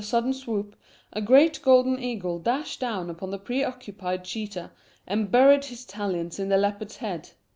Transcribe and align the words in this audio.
Just 0.01 0.11
then, 0.13 0.23
with 0.23 0.25
a 0.25 0.33
sudden 0.33 0.33
swoop, 0.33 0.75
a 1.13 1.21
great 1.21 1.61
golden 1.61 1.99
eagle 1.99 2.39
dashed 2.39 2.79
down 2.79 3.11
upon 3.11 3.29
the 3.29 3.37
preoccupied 3.37 4.23
cheetah, 4.25 4.71
and 5.05 5.29
buried 5.29 5.65
his 5.65 5.85
talons 5.85 6.39
in 6.39 6.49
the 6.49 6.57
leopard's 6.57 6.97
head. 6.97 7.29